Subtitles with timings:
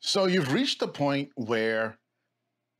[0.00, 1.98] So you've reached the point where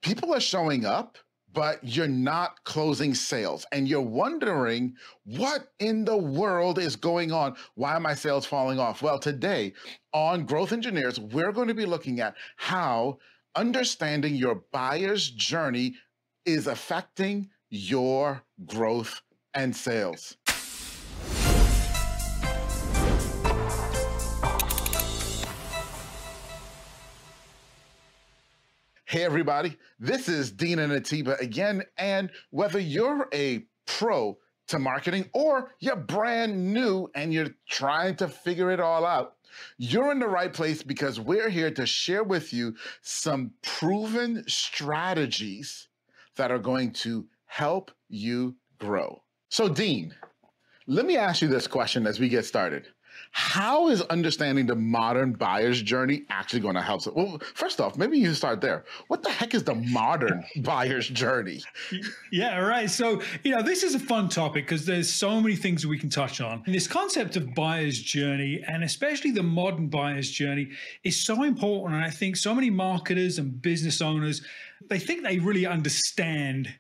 [0.03, 1.19] people are showing up,
[1.53, 4.95] but you're not closing sales and you're wondering
[5.25, 7.57] what in the world is going on?
[7.75, 9.03] Why are my sales falling off?
[9.03, 9.73] Well, today
[10.13, 13.19] on Growth Engineers, we're going to be looking at how
[13.57, 15.97] understanding your buyer's journey
[16.45, 19.23] is affecting your growth
[19.55, 20.37] and sales.
[29.11, 31.83] Hey, everybody, this is Dean and Atiba again.
[31.97, 34.37] And whether you're a pro
[34.67, 39.37] to marketing or you're brand new and you're trying to figure it all out,
[39.79, 45.89] you're in the right place because we're here to share with you some proven strategies
[46.37, 49.23] that are going to help you grow.
[49.49, 50.15] So, Dean,
[50.87, 52.89] let me ask you this question as we get started.
[53.33, 57.03] How is understanding the modern buyer's journey actually going to help?
[57.03, 58.85] So, Well, first off, maybe you start there.
[59.09, 61.63] What the heck is the modern buyer's journey?
[62.33, 62.91] Yeah, right.
[62.91, 66.11] So, you know, this is a fun topic because there's so many things we can
[66.11, 66.63] touch on.
[66.67, 70.71] And this concept of buyer's journey, and especially the modern buyer's journey,
[71.05, 71.97] is so important.
[71.97, 74.43] And I think so many marketers and business owners,
[74.89, 76.75] they think they really understand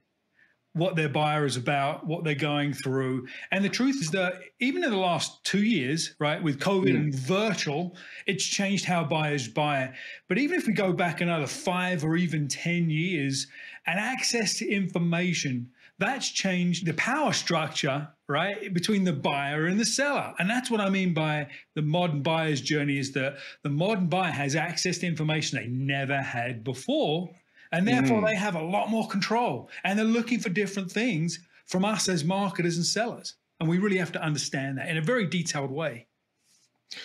[0.78, 3.26] what their buyer is about, what they're going through.
[3.50, 6.96] And the truth is that even in the last two years, right, with COVID mm.
[6.96, 9.94] and virtual, it's changed how buyers buy.
[10.28, 13.46] But even if we go back another five or even 10 years
[13.86, 19.84] and access to information, that's changed the power structure, right, between the buyer and the
[19.84, 20.32] seller.
[20.38, 24.30] And that's what I mean by the modern buyer's journey is that the modern buyer
[24.30, 27.30] has access to information they never had before
[27.72, 28.26] and therefore, mm.
[28.26, 32.24] they have a lot more control and they're looking for different things from us as
[32.24, 33.34] marketers and sellers.
[33.60, 36.06] And we really have to understand that in a very detailed way.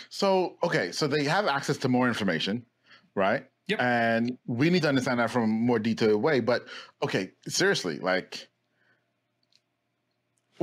[0.10, 2.66] So, okay, so they have access to more information,
[3.16, 3.46] right?
[3.68, 3.82] Yep.
[3.82, 6.40] And we need to understand that from a more detailed way.
[6.40, 6.66] But
[7.02, 8.48] okay, seriously, like,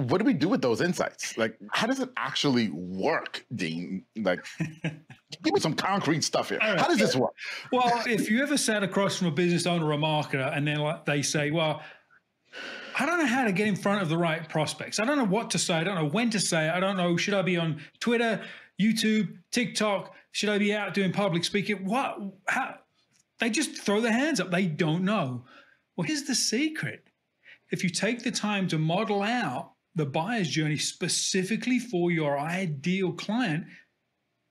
[0.01, 1.37] what do we do with those insights?
[1.37, 4.05] Like, how does it actually work, Dean?
[4.17, 4.45] Like,
[4.83, 6.59] give me some concrete stuff here.
[6.59, 6.79] Right.
[6.79, 7.33] How does this work?
[7.73, 10.79] Well, if you ever sat across from a business owner or a marketer and then
[10.79, 11.83] like, they say, well,
[12.99, 14.99] I don't know how to get in front of the right prospects.
[15.01, 15.75] I don't know what to say.
[15.75, 16.71] I don't know when to say it.
[16.71, 17.17] I don't know.
[17.17, 18.43] Should I be on Twitter,
[18.81, 20.15] YouTube, TikTok?
[20.33, 21.85] Should I be out doing public speaking?
[21.85, 22.19] What?
[22.47, 22.77] How?
[23.39, 24.51] They just throw their hands up.
[24.51, 25.45] They don't know.
[25.97, 27.05] Well, here's the secret.
[27.71, 33.13] If you take the time to model out the buyer's journey specifically for your ideal
[33.13, 33.65] client,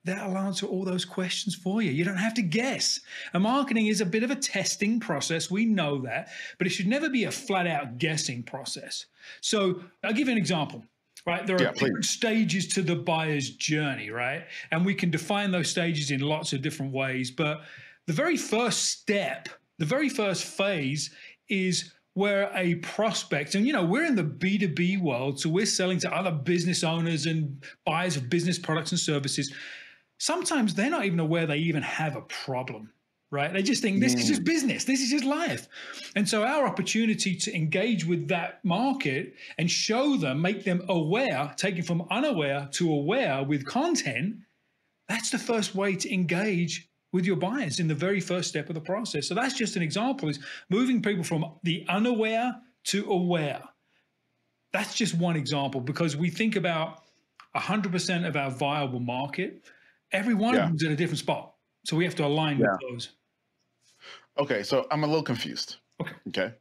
[0.05, 1.91] that'll answer all those questions for you.
[1.91, 2.99] You don't have to guess.
[3.33, 5.51] And marketing is a bit of a testing process.
[5.51, 9.05] We know that, but it should never be a flat out guessing process.
[9.41, 10.83] So I'll give you an example.
[11.27, 14.45] Right, there are yeah, different stages to the buyer's journey, right?
[14.71, 17.29] And we can define those stages in lots of different ways.
[17.29, 17.61] But
[18.07, 21.13] the very first step, the very first phase
[21.49, 25.99] is where a prospect, and you know, we're in the B2B world, so we're selling
[25.99, 29.53] to other business owners and buyers of business products and services.
[30.17, 32.91] Sometimes they're not even aware they even have a problem,
[33.31, 33.53] right?
[33.53, 34.45] They just think this is just mm.
[34.45, 35.69] business, this is just life.
[36.17, 41.53] And so, our opportunity to engage with that market and show them, make them aware,
[41.55, 44.39] taking from unaware to aware with content,
[45.07, 48.75] that's the first way to engage with your buyers in the very first step of
[48.75, 49.27] the process.
[49.27, 50.39] So that's just an example is
[50.69, 52.55] moving people from the unaware
[52.85, 53.63] to aware.
[54.73, 57.01] That's just one example because we think about
[57.55, 59.63] 100% of our viable market,
[60.11, 60.61] every one yeah.
[60.61, 61.53] of them's in a different spot.
[61.85, 62.67] So we have to align yeah.
[62.71, 63.09] with those.
[64.37, 65.77] Okay, so I'm a little confused.
[66.01, 66.13] Okay.
[66.27, 66.53] Okay.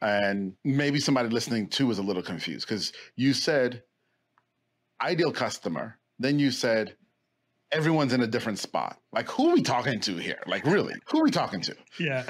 [0.00, 3.82] And maybe somebody listening too is a little confused because you said
[5.00, 6.96] ideal customer, then you said
[7.72, 8.98] everyone's in a different spot.
[9.12, 10.38] Like, who are we talking to here?
[10.46, 11.74] Like, really, who are we talking to?
[12.00, 12.24] Yeah.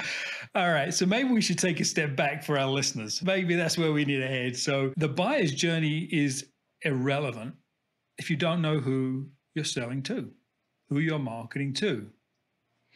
[0.55, 0.93] All right.
[0.93, 3.23] So maybe we should take a step back for our listeners.
[3.23, 4.57] Maybe that's where we need to head.
[4.57, 6.47] So the buyer's journey is
[6.81, 7.55] irrelevant
[8.17, 10.29] if you don't know who you're selling to,
[10.89, 12.07] who you're marketing to.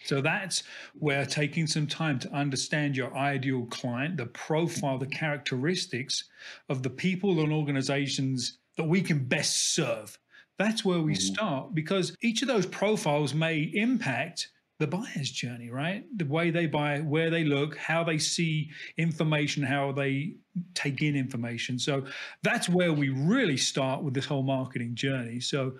[0.03, 0.63] So that's
[0.93, 6.25] where taking some time to understand your ideal client, the profile, the characteristics
[6.69, 10.19] of the people and organizations that we can best serve
[10.57, 11.33] that's where we mm-hmm.
[11.33, 14.49] start because each of those profiles may impact
[14.79, 16.05] the buyer's journey, right?
[16.17, 20.35] The way they buy, where they look, how they see information, how they
[20.75, 21.79] take in information.
[21.79, 22.05] So
[22.43, 25.39] that's where we really start with this whole marketing journey.
[25.39, 25.73] So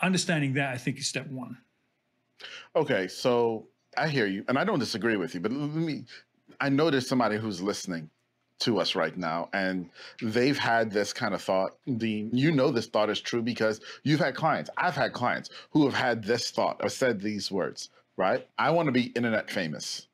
[0.00, 1.58] understanding that, I think, is step one.
[2.76, 3.08] Okay.
[3.08, 3.66] So
[3.96, 6.04] I hear you, and I don't disagree with you, but let me,
[6.60, 8.08] I know there's somebody who's listening
[8.58, 9.88] to us right now and
[10.20, 14.20] they've had this kind of thought dean you know this thought is true because you've
[14.20, 18.46] had clients i've had clients who have had this thought or said these words right?
[18.58, 20.08] I want to be internet famous,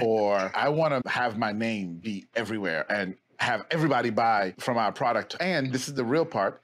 [0.00, 4.92] or I want to have my name be everywhere and have everybody buy from our
[4.92, 5.36] product.
[5.40, 6.62] And this is the real part.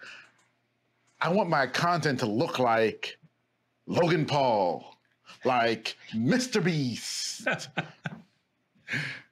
[1.20, 3.18] I want my content to look like
[3.86, 4.96] Logan Paul,
[5.44, 6.64] like Mr.
[6.64, 7.46] Beast.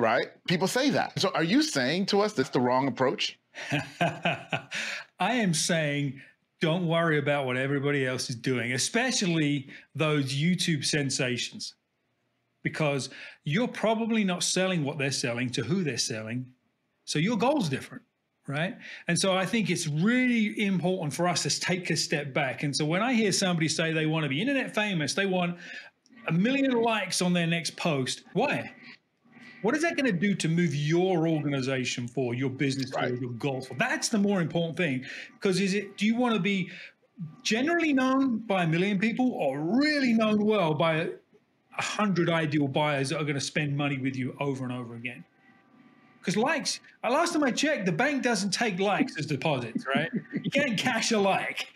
[0.00, 0.26] right?
[0.48, 1.18] People say that.
[1.18, 3.38] So are you saying to us that's the wrong approach?
[4.00, 4.68] I
[5.20, 6.20] am saying
[6.60, 11.74] don't worry about what everybody else is doing, especially those YouTube sensations,
[12.62, 13.08] because
[13.44, 16.46] you're probably not selling what they're selling to who they're selling.
[17.06, 18.02] So your goal's different,
[18.46, 18.76] right?
[19.08, 22.62] And so I think it's really important for us to take a step back.
[22.62, 25.56] And so when I hear somebody say they want to be internet famous, they want
[26.28, 28.70] a million likes on their next post, why?
[29.62, 33.18] What is that going to do to move your organization for your business right.
[33.20, 33.74] your goals for?
[33.74, 35.04] That's the more important thing.
[35.34, 35.96] Because is it?
[35.96, 36.70] Do you want to be
[37.42, 43.10] generally known by a million people, or really known well by a hundred ideal buyers
[43.10, 45.24] that are going to spend money with you over and over again?
[46.20, 50.10] Because likes, uh, last time I checked, the bank doesn't take likes as deposits, right?
[50.42, 51.68] You can't cash a like.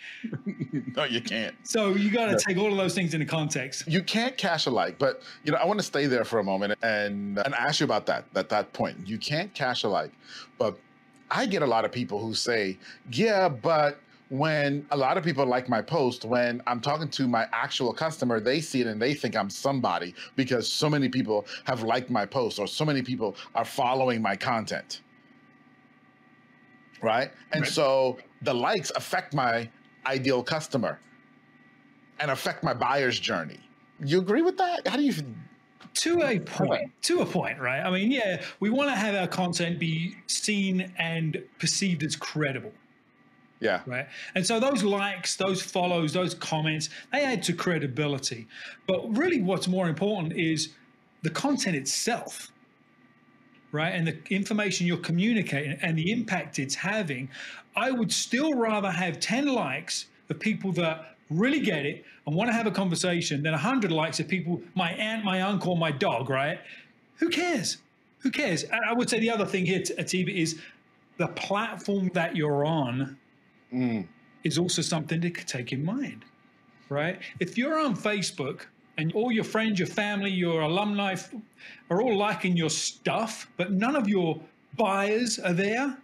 [0.97, 1.55] no, you can't.
[1.63, 2.39] So you got to no.
[2.39, 3.85] take all of those things into context.
[3.87, 6.45] You can't cash a like, but you know, I want to stay there for a
[6.45, 8.27] moment and and ask you about that.
[8.35, 10.13] at that point, you can't cash a like,
[10.59, 10.79] but
[11.31, 12.79] I get a lot of people who say,
[13.11, 13.99] "Yeah, but
[14.31, 18.41] when a lot of people like my post, when I'm talking to my actual customer,
[18.41, 22.25] they see it and they think I'm somebody because so many people have liked my
[22.25, 25.03] post or so many people are following my content.
[27.03, 27.31] Right.
[27.53, 27.71] And right.
[27.71, 29.69] so the likes affect my
[30.07, 30.99] ideal customer
[32.19, 33.61] and affect my buyer's journey.
[34.01, 34.89] You agree with that?
[34.89, 35.13] How do you?
[35.95, 37.81] To a point, to a point, right?
[37.81, 42.73] I mean, yeah, we want to have our content be seen and perceived as credible
[43.61, 43.81] yeah.
[43.87, 44.07] Right.
[44.35, 48.47] And so those likes, those follows, those comments, they add to credibility.
[48.87, 50.71] But really, what's more important is
[51.23, 52.53] the content itself,
[53.73, 53.95] right?
[53.95, 57.31] And the information you're communicating and the impact it's having.
[57.77, 62.49] I would still rather have 10 likes of people that really get it and want
[62.51, 66.29] to have a conversation than 100 likes of people, my aunt, my uncle, my dog,
[66.29, 66.61] right?
[67.17, 67.79] Who cares?
[68.19, 68.65] Who cares?
[68.71, 70.61] I would say the other thing here, Atiba, is
[71.19, 73.19] the platform that you're on
[73.75, 74.07] mm.
[74.45, 76.25] is also something to take in mind,
[76.89, 77.21] right?
[77.41, 78.63] If you're on Facebook
[78.97, 81.17] and all your friends, your family, your alumni
[81.91, 84.41] are all liking your stuff, but none of your
[84.77, 85.99] buyers are there,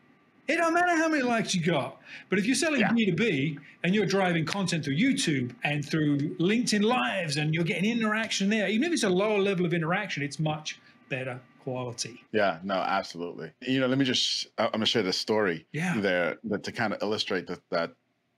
[0.49, 2.00] it don't matter how many likes you got.
[2.28, 2.90] But if you're selling yeah.
[2.90, 8.50] B2B and you're driving content through YouTube and through LinkedIn Lives and you're getting interaction
[8.50, 12.24] there, even if it's a lower level of interaction, it's much better quality.
[12.32, 13.52] Yeah, no, absolutely.
[13.60, 15.94] You know, let me just, I'm going to share this story yeah.
[15.98, 17.92] there that to kind of illustrate that, that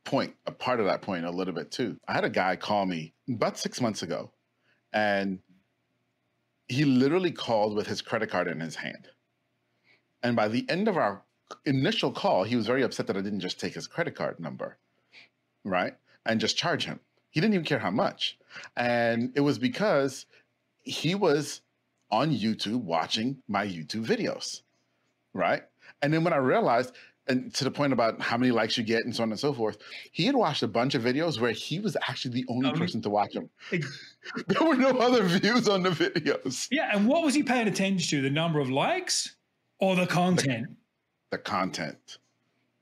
[0.04, 1.98] point, a part of that point a little bit too.
[2.08, 4.30] I had a guy call me about six months ago
[4.92, 5.38] and
[6.69, 9.08] he literally called with his credit card in his hand.
[10.22, 11.22] And by the end of our
[11.64, 14.78] initial call, he was very upset that I didn't just take his credit card number,
[15.64, 15.94] right?
[16.24, 17.00] And just charge him.
[17.30, 18.38] He didn't even care how much.
[18.76, 20.26] And it was because
[20.84, 21.62] he was
[22.12, 24.61] on YouTube watching my YouTube videos,
[25.32, 25.62] right?
[26.03, 26.93] And then when I realized,
[27.26, 29.53] and to the point about how many likes you get and so on and so
[29.53, 29.79] forth,
[30.12, 33.00] he had watched a bunch of videos where he was actually the only um, person
[33.03, 33.49] to watch them.
[33.70, 36.69] there were no other views on the videos.
[36.70, 38.22] Yeah, and what was he paying attention to?
[38.22, 39.36] The number of likes
[39.79, 40.69] or the content?
[41.31, 42.19] The, the content.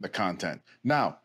[0.01, 0.63] The content.
[0.83, 1.19] Now,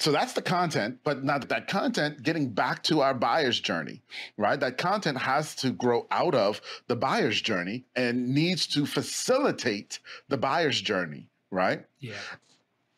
[0.00, 4.02] so that's the content, but not that content getting back to our buyer's journey,
[4.38, 4.58] right?
[4.58, 10.38] That content has to grow out of the buyer's journey and needs to facilitate the
[10.38, 11.84] buyer's journey, right?
[11.98, 12.14] Yeah.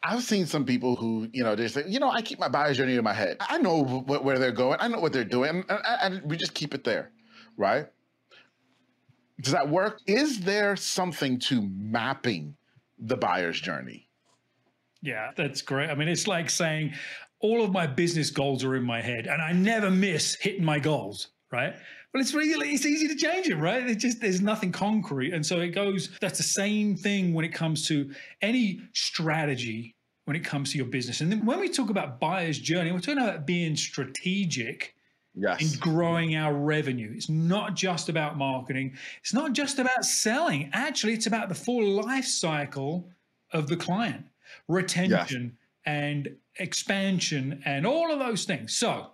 [0.05, 2.77] I've seen some people who, you know, they say, you know, I keep my buyer's
[2.77, 3.37] journey in my head.
[3.41, 4.79] I know wh- where they're going.
[4.81, 5.51] I know what they're doing.
[5.51, 7.11] And, and, and we just keep it there,
[7.57, 7.87] right?
[9.41, 10.01] Does that work?
[10.07, 12.55] Is there something to mapping
[12.97, 14.09] the buyer's journey?
[15.03, 15.91] Yeah, that's great.
[15.91, 16.95] I mean, it's like saying
[17.41, 20.79] all of my business goals are in my head and I never miss hitting my
[20.79, 21.75] goals, right?
[22.13, 23.87] But it's really it's easy to change it, right?
[23.89, 25.33] It's just there's nothing concrete.
[25.35, 30.37] And so it goes, that's the same thing when it comes to any strategy when
[30.37, 31.21] it comes to your business.
[31.21, 34.95] And then when we talk about buyer's journey, we're talking about being strategic
[35.35, 35.61] yes.
[35.61, 37.13] in growing our revenue.
[37.15, 38.95] It's not just about marketing.
[39.21, 40.71] It's not just about selling.
[40.73, 43.11] Actually, it's about the full life cycle
[43.53, 44.25] of the client
[44.69, 48.77] retention and expansion and all of those things.
[48.77, 49.09] So,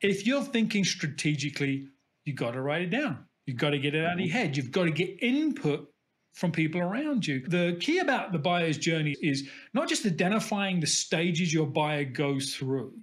[0.00, 1.88] if you're thinking strategically,
[2.24, 3.24] you've got to write it down.
[3.46, 4.38] You've got to get it out of your mm-hmm.
[4.38, 4.56] head.
[4.56, 5.90] You've got to get input
[6.32, 7.44] from people around you.
[7.46, 12.54] The key about the buyer's journey is not just identifying the stages your buyer goes
[12.54, 12.94] through,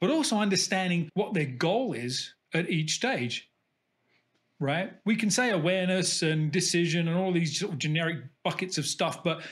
[0.00, 3.50] but also understanding what their goal is at each stage,
[4.60, 4.92] right?
[5.04, 9.24] We can say awareness and decision and all these sort of generic buckets of stuff,
[9.24, 9.42] but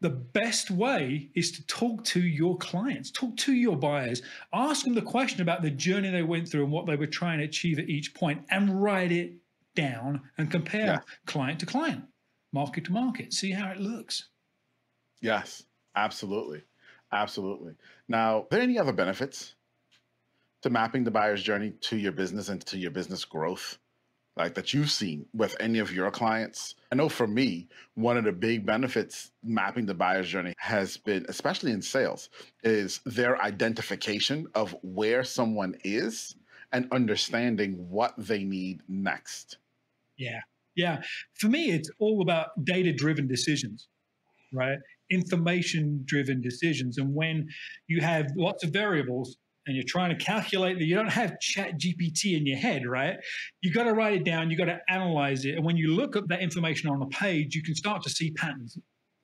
[0.00, 4.22] the best way is to talk to your clients, talk to your buyers,
[4.52, 7.38] ask them the question about the journey they went through and what they were trying
[7.38, 9.32] to achieve at each point, and write it
[9.74, 10.98] down and compare yeah.
[11.26, 12.04] client to client,
[12.52, 14.28] market to market, see how it looks.
[15.20, 16.62] Yes, absolutely.
[17.12, 17.74] Absolutely.
[18.08, 19.54] Now, are there any other benefits
[20.62, 23.78] to mapping the buyer's journey to your business and to your business growth?
[24.36, 26.74] Like that you've seen with any of your clients?
[26.92, 31.24] I know for me, one of the big benefits mapping the buyer's journey has been,
[31.28, 32.28] especially in sales,
[32.62, 36.34] is their identification of where someone is
[36.72, 39.58] and understanding what they need next.
[40.18, 40.40] Yeah.
[40.74, 41.00] Yeah.
[41.34, 43.88] For me, it's all about data driven decisions,
[44.52, 44.78] right?
[45.10, 46.98] Information driven decisions.
[46.98, 47.48] And when
[47.86, 51.78] you have lots of variables, and you're trying to calculate that you don't have chat
[51.78, 53.16] gpt in your head right?
[53.60, 56.16] You got to write it down you got to analyze it and when you look
[56.16, 58.78] at that information on the page you can start to see patterns.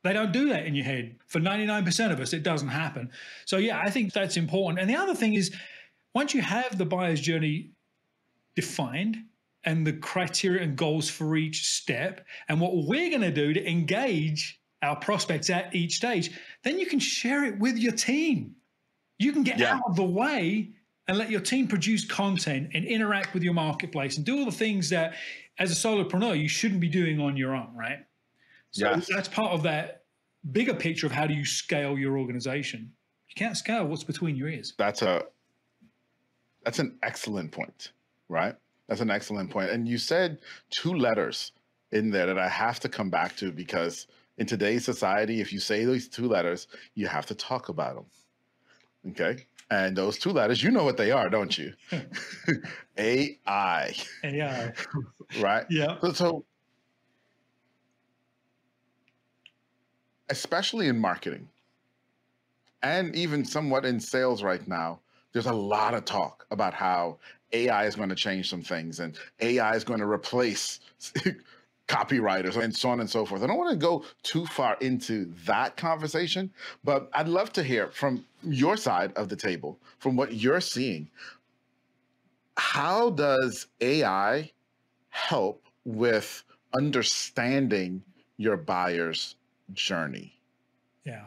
[0.05, 1.15] They don't do that in your head.
[1.29, 3.11] For 99% of us it doesn't happen.
[3.47, 4.81] So yeah i think that's important.
[4.81, 5.55] And the other thing is
[6.15, 7.71] once you have the buyer's journey
[8.55, 9.17] defined
[9.65, 13.71] and the criteria and goals for each step and what we're going to do to
[13.71, 16.31] engage our prospects at each stage
[16.65, 18.55] then you can share it with your team
[19.23, 19.75] you can get yeah.
[19.75, 20.71] out of the way
[21.09, 24.53] and let your team produce content and interact with your marketplace and do all the
[24.53, 25.15] things that,
[25.59, 27.99] as a solopreneur, you shouldn't be doing on your own, right?
[28.71, 29.09] So yes.
[29.13, 30.05] that's part of that
[30.51, 32.93] bigger picture of how do you scale your organization.
[33.29, 34.75] You can't scale what's between your ears.
[34.79, 35.25] That's a
[36.65, 37.93] that's an excellent point,
[38.29, 38.55] right?
[38.89, 39.71] That's an excellent point.
[39.71, 40.39] And you said
[40.71, 41.53] two letters
[41.91, 44.07] in there that I have to come back to because
[44.39, 48.07] in today's society, if you say these two letters, you have to talk about them.
[49.11, 49.47] Okay.
[49.71, 51.73] And those two letters, you know what they are, don't you?
[52.99, 53.95] AI.
[54.23, 54.73] AI.
[55.41, 55.65] right?
[55.71, 55.99] Yeah.
[56.01, 56.45] So, so,
[60.29, 61.49] especially in marketing
[62.83, 65.01] and even somewhat in sales right now,
[65.33, 67.19] there's a lot of talk about how
[67.53, 70.81] AI is going to change some things and AI is going to replace
[71.89, 73.43] copywriters and so on and so forth.
[73.43, 76.51] I don't want to go too far into that conversation,
[76.85, 81.11] but I'd love to hear from your side of the table, from what you're seeing.
[82.57, 84.51] How does AI
[85.11, 88.03] help with understanding
[88.37, 89.37] your buyer's
[89.73, 90.39] journey?
[91.05, 91.27] Yeah.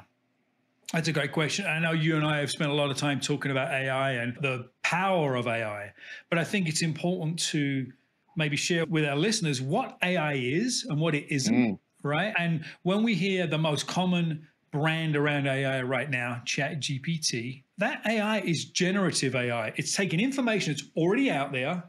[0.93, 1.65] That's a great question.
[1.65, 4.37] I know you and I have spent a lot of time talking about AI and
[4.41, 5.91] the power of AI,
[6.29, 7.91] but I think it's important to
[8.35, 11.79] maybe share with our listeners what AI is and what it isn't, mm.
[12.03, 12.33] right?
[12.37, 18.01] And when we hear the most common brand around AI right now, Chat GPT, that
[18.05, 19.73] AI is generative AI.
[19.77, 21.83] It's taking information that's already out there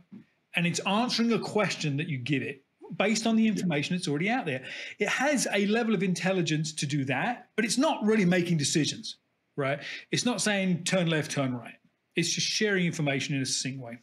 [0.57, 2.63] and it's answering a question that you give it
[2.97, 4.63] based on the information that's already out there.
[4.99, 9.19] It has a level of intelligence to do that, but it's not really making decisions,
[9.57, 9.81] right?
[10.11, 11.75] It's not saying turn left, turn right.
[12.15, 13.99] It's just sharing information in a succinct way.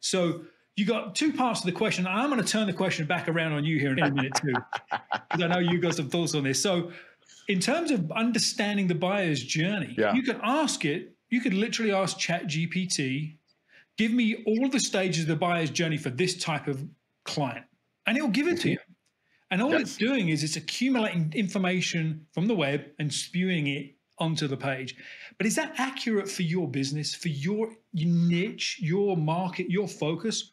[0.00, 0.42] So
[0.76, 2.06] you got two parts of the question.
[2.06, 4.52] I'm going to turn the question back around on you here in a minute too,
[4.90, 6.62] because I know you got some thoughts on this.
[6.62, 6.90] So,
[7.48, 10.14] in terms of understanding the buyer's journey, yeah.
[10.14, 11.14] you can ask it.
[11.28, 13.36] You could literally ask Chat GPT,
[13.96, 16.84] give me all the stages of the buyer's journey for this type of
[17.24, 17.64] client,
[18.06, 18.62] and it'll give it mm-hmm.
[18.62, 18.78] to you.
[19.50, 19.82] And all yes.
[19.82, 24.96] it's doing is it's accumulating information from the web and spewing it onto the page.
[25.36, 30.51] But is that accurate for your business, for your niche, your market, your focus?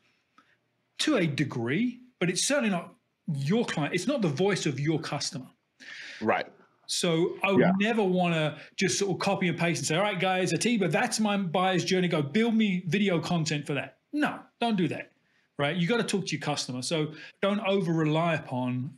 [1.00, 2.94] To a degree, but it's certainly not
[3.34, 3.94] your client.
[3.94, 5.48] It's not the voice of your customer.
[6.22, 6.48] Right.
[6.88, 7.72] So I would yeah.
[7.80, 10.88] never want to just sort of copy and paste and say, all right, guys, Atiba,
[10.88, 12.08] that's my buyer's journey.
[12.08, 14.00] Go build me video content for that.
[14.12, 15.12] No, don't do that.
[15.58, 15.76] Right.
[15.76, 16.82] You got to talk to your customer.
[16.82, 18.96] So don't over rely upon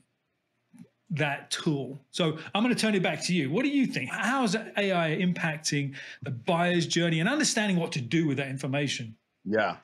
[1.09, 1.99] that tool.
[2.11, 3.51] So I'm going to turn it back to you.
[3.51, 4.09] What do you think?
[4.09, 9.17] How is AI impacting the buyer's journey and understanding what to do with that information?
[9.43, 9.77] Yeah.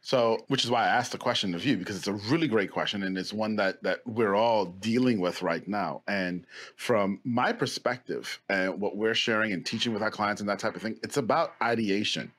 [0.00, 2.70] So, which is why I asked the question of you because it's a really great
[2.70, 6.02] question and it's one that that we're all dealing with right now.
[6.08, 6.46] And
[6.76, 10.76] from my perspective and what we're sharing and teaching with our clients and that type
[10.76, 12.32] of thing, it's about ideation.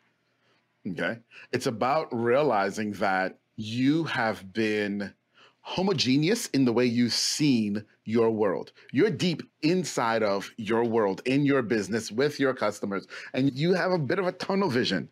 [0.88, 1.18] Okay?
[1.52, 5.14] It's about realizing that you have been
[5.62, 8.72] homogeneous in the way you've seen your world.
[8.92, 13.92] You're deep inside of your world, in your business, with your customers, and you have
[13.92, 15.08] a bit of a tunnel vision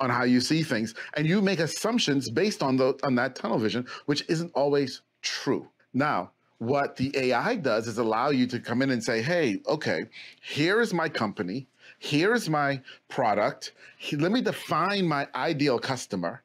[0.00, 3.58] on how you see things, and you make assumptions based on the on that tunnel
[3.58, 5.68] vision, which isn't always true.
[5.94, 10.06] Now, what the AI does is allow you to come in and say, "Hey, okay,
[10.42, 11.68] here is my company,
[11.98, 13.72] here is my product.
[14.12, 16.42] Let me define my ideal customer."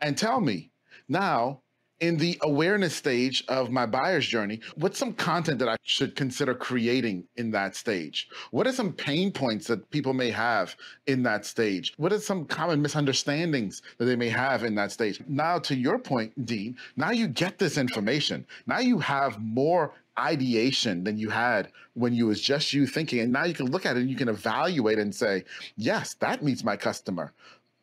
[0.00, 0.70] And tell me
[1.08, 1.60] now,
[2.00, 6.54] in the awareness stage of my buyer's journey, what's some content that I should consider
[6.54, 8.28] creating in that stage?
[8.50, 10.76] What are some pain points that people may have
[11.06, 11.94] in that stage?
[11.96, 15.20] What are some common misunderstandings that they may have in that stage?
[15.26, 18.46] Now, to your point, Dean, now you get this information.
[18.66, 23.32] Now you have more ideation than you had when you was just you thinking and
[23.32, 25.44] now you can look at it and you can evaluate and say
[25.76, 27.32] yes that meets my customer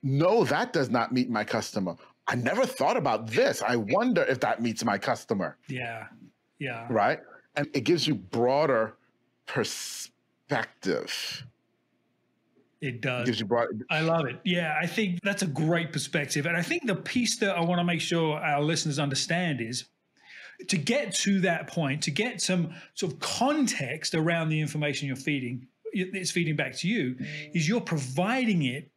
[0.04, 1.96] no that does not meet my customer
[2.27, 3.62] I never thought about this.
[3.62, 5.58] I wonder if that meets my customer.
[5.67, 6.08] Yeah.
[6.60, 6.88] Yeah.
[6.89, 7.20] Right.
[7.55, 8.96] And it gives you broader
[9.46, 11.46] perspective.
[12.82, 13.25] It does.
[13.25, 13.67] Gives you broad.
[13.89, 14.39] I love it.
[14.44, 16.46] Yeah, I think that's a great perspective.
[16.46, 19.86] And I think the piece that I want to make sure our listeners understand is
[20.67, 25.15] to get to that point, to get some sort of context around the information you're
[25.15, 27.15] feeding, it's feeding back to you,
[27.53, 28.91] is you're providing it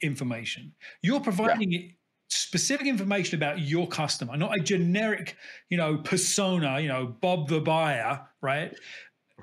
[0.00, 0.72] information.
[1.00, 1.80] You're providing yeah.
[1.80, 1.92] it
[2.32, 5.36] specific information about your customer, not a generic,
[5.68, 8.74] you know, persona, you know, Bob the buyer, right?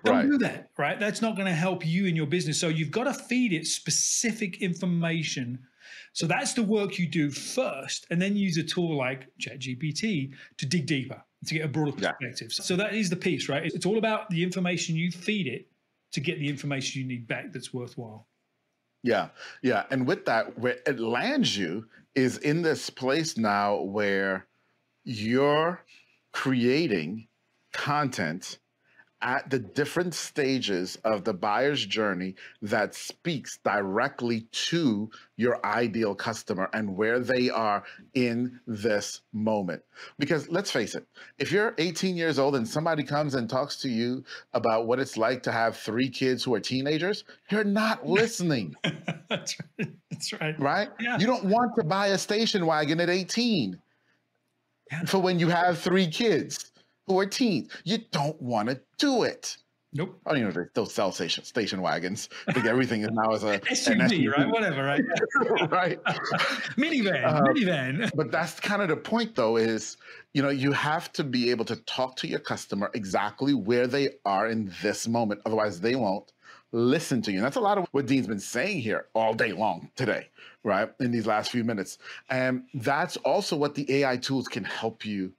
[0.06, 0.26] Don't right.
[0.26, 1.00] do that, right?
[1.00, 2.60] That's not going to help you in your business.
[2.60, 5.60] So you've got to feed it specific information.
[6.14, 10.66] So that's the work you do first, and then use a tool like ChatGPT to
[10.66, 12.52] dig deeper, to get a broader perspective.
[12.52, 12.64] Yeah.
[12.64, 13.66] So that is the piece, right?
[13.66, 15.68] It's all about the information you feed it
[16.14, 18.29] to get the information you need back that's worthwhile.
[19.04, 19.30] Yeah,
[19.62, 19.86] yeah.
[19.92, 24.48] And with that, where it lands you is in this place now where
[25.04, 25.84] you're
[26.34, 27.28] creating
[27.74, 28.60] content
[29.22, 36.70] at the different stages of the buyer's journey that speaks directly to your ideal customer
[36.74, 37.84] and where they are
[38.14, 39.82] in this moment.
[40.18, 41.06] Because let's face it,
[41.38, 44.24] if you're 18 years old and somebody comes and talks to you
[44.54, 48.76] about what it's like to have three kids who are teenagers, you're not listening.
[49.30, 49.92] That's right.
[50.10, 50.60] That's right.
[50.60, 50.90] Right?
[51.00, 51.18] Yeah.
[51.20, 53.78] You don't want to buy a station wagon at 18
[54.92, 55.04] yeah.
[55.06, 56.72] for when you have three kids
[57.10, 57.70] who are teens.
[57.84, 59.58] You don't want to do it.
[59.92, 60.22] Nope.
[60.28, 62.30] Oh, you know, they still sell station station wagons.
[62.48, 64.48] I think everything is now as a SUV, SUV, right?
[64.48, 65.02] Whatever, right?
[65.72, 66.04] right.
[66.78, 68.12] minivan, uh, minivan.
[68.16, 69.98] But that's kind of the point, though, is
[70.34, 74.10] you know you have to be able to talk to your customer exactly where they
[74.26, 75.42] are in this moment.
[75.48, 76.34] Otherwise, they won't
[76.72, 77.38] listen to you.
[77.38, 80.28] And that's a lot of what Dean's been saying here all day long today,
[80.64, 80.92] right?
[81.00, 81.98] In these last few minutes,
[82.30, 85.34] and that's also what the AI tools can help you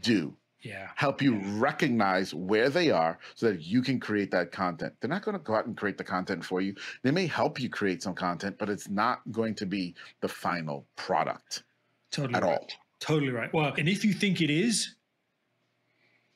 [0.00, 0.88] do yeah.
[0.96, 4.94] help you recognize where they are so that you can create that content.
[5.00, 6.74] They're not going to go out and create the content for you.
[7.02, 10.86] They may help you create some content, but it's not going to be the final
[10.96, 11.64] product
[12.10, 12.58] totally at right.
[12.58, 12.66] all.
[13.00, 13.52] Totally right.
[13.52, 14.94] Well, and if you think it is,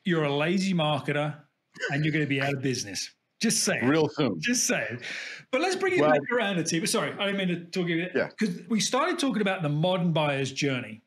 [0.04, 1.34] you're a lazy marketer
[1.90, 3.10] and you're going to be out of business.
[3.40, 3.86] Just saying.
[3.86, 4.38] Real soon.
[4.40, 5.00] Just saying.
[5.52, 6.84] But let's bring it well, back around T.
[6.86, 8.12] Sorry, I didn't mean to talk about it.
[8.14, 8.28] Yeah.
[8.36, 11.02] Because we started talking about the modern buyer's journey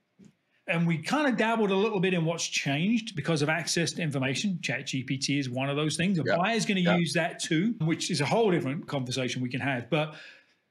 [0.68, 4.02] and we kind of dabbled a little bit in what's changed because of access to
[4.02, 4.60] information.
[4.62, 6.20] Chat GPT is one of those things.
[6.20, 9.50] A buyer is going to use that too, which is a whole different conversation we
[9.50, 9.90] can have.
[9.90, 10.16] But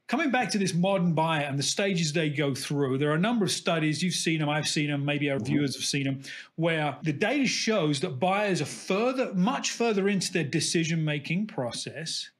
[0.06, 3.18] coming back to this modern buyer and the stages they go through, there are a
[3.18, 5.46] number of studies, you've seen them, I've seen them, maybe our mm-hmm.
[5.46, 6.22] viewers have seen them,
[6.54, 12.30] where the data shows that buyers are further, much further into their decision making process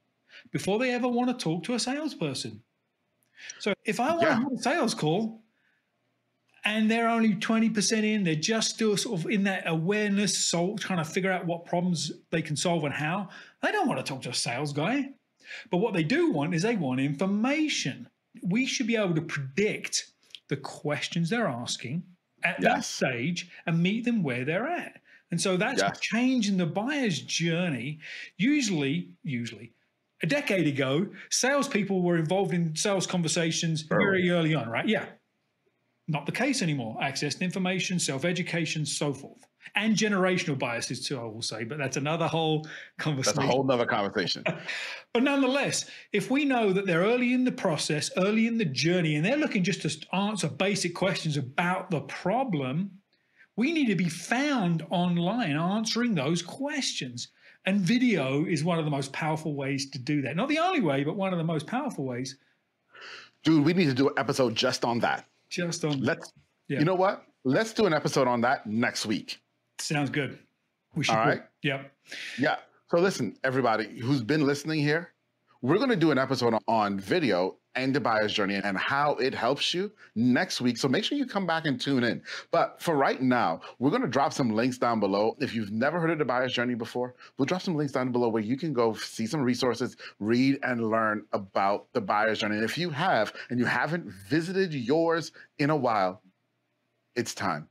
[0.51, 2.61] before they ever want to talk to a salesperson.
[3.59, 4.27] So if I want yeah.
[4.27, 5.40] to have a sales call,
[6.63, 8.23] and they're only 20% in.
[8.23, 12.11] They're just still sort of in that awareness, so trying to figure out what problems
[12.29, 13.29] they can solve and how.
[13.61, 15.09] They don't want to talk to a sales guy.
[15.69, 18.07] But what they do want is they want information.
[18.43, 20.11] We should be able to predict
[20.49, 22.03] the questions they're asking
[22.43, 22.73] at yes.
[22.73, 25.01] that stage and meet them where they're at.
[25.31, 25.99] And so that's yes.
[25.99, 27.99] change in the buyer's journey.
[28.37, 29.71] Usually, usually,
[30.21, 34.87] a decade ago, salespeople were involved in sales conversations very early on, right?
[34.87, 35.05] Yeah,
[36.07, 36.97] not the case anymore.
[37.01, 39.45] Access to information, self education, so forth.
[39.75, 43.37] And generational biases, too, I will say, but that's another whole conversation.
[43.37, 44.43] That's a whole other conversation.
[45.13, 49.15] but nonetheless, if we know that they're early in the process, early in the journey,
[49.15, 52.91] and they're looking just to answer basic questions about the problem,
[53.55, 57.29] we need to be found online answering those questions.
[57.65, 60.35] And video is one of the most powerful ways to do that.
[60.35, 62.37] Not the only way, but one of the most powerful ways.
[63.43, 65.27] Dude, we need to do an episode just on that.
[65.51, 65.99] Just on.
[65.99, 66.31] Let's.
[66.67, 66.79] Yeah.
[66.79, 67.25] You know what?
[67.43, 69.41] Let's do an episode on that next week.
[69.79, 70.39] Sounds good.
[70.95, 71.15] We should.
[71.15, 71.43] All right.
[71.63, 71.91] Yep.
[72.39, 72.57] Yeah.
[72.89, 75.13] So listen, everybody who's been listening here,
[75.63, 79.33] We're going to do an episode on video and the buyer's journey and how it
[79.35, 80.75] helps you next week.
[80.77, 82.23] So make sure you come back and tune in.
[82.49, 85.37] But for right now, we're going to drop some links down below.
[85.39, 88.29] If you've never heard of the buyer's journey before, we'll drop some links down below
[88.29, 92.55] where you can go see some resources, read and learn about the buyer's journey.
[92.55, 96.23] And if you have and you haven't visited yours in a while,
[97.15, 97.69] it's time.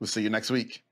[0.00, 0.84] We'll see you next week.